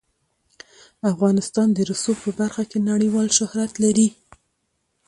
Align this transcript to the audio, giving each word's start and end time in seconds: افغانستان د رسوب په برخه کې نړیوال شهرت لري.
افغانستان 1.11 1.67
د 1.73 1.79
رسوب 1.89 2.17
په 2.25 2.31
برخه 2.39 2.63
کې 2.69 2.77
نړیوال 2.91 3.27
شهرت 3.37 3.71
لري. 3.83 4.07